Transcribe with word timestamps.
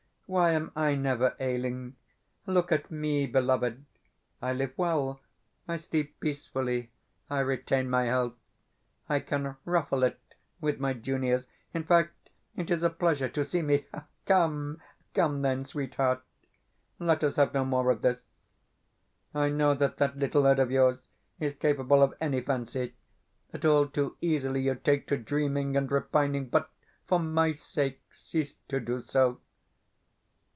Why 0.33 0.51
am 0.51 0.71
I 0.77 0.95
never 0.95 1.35
ailing? 1.41 1.97
Look 2.47 2.71
at 2.71 2.89
ME, 2.89 3.25
beloved. 3.27 3.83
I 4.41 4.53
live 4.53 4.71
well, 4.77 5.19
I 5.67 5.75
sleep 5.75 6.21
peacefully, 6.21 6.89
I 7.29 7.39
retain 7.41 7.89
my 7.89 8.05
health, 8.05 8.35
I 9.09 9.19
can 9.19 9.57
ruffle 9.65 10.03
it 10.03 10.21
with 10.61 10.79
my 10.79 10.93
juniors. 10.93 11.43
In 11.73 11.83
fact, 11.83 12.29
it 12.55 12.71
is 12.71 12.81
a 12.81 12.89
pleasure 12.89 13.27
to 13.27 13.43
see 13.43 13.61
me. 13.61 13.87
Come, 14.25 14.81
come, 15.13 15.41
then, 15.41 15.65
sweetheart! 15.65 16.23
Let 16.97 17.25
us 17.25 17.35
have 17.35 17.53
no 17.53 17.65
more 17.65 17.91
of 17.91 18.01
this. 18.01 18.21
I 19.35 19.49
know 19.49 19.73
that 19.73 19.97
that 19.97 20.15
little 20.17 20.45
head 20.45 20.59
of 20.59 20.71
yours 20.71 20.99
is 21.41 21.55
capable 21.55 22.01
of 22.01 22.13
any 22.21 22.39
fancy 22.39 22.93
that 23.49 23.65
all 23.65 23.85
too 23.85 24.15
easily 24.21 24.61
you 24.61 24.75
take 24.75 25.07
to 25.07 25.17
dreaming 25.17 25.75
and 25.75 25.91
repining; 25.91 26.47
but 26.47 26.69
for 27.05 27.19
my 27.19 27.51
sake, 27.51 27.99
cease 28.13 28.55
to 28.69 28.79
do 28.79 29.01
so. 29.01 29.41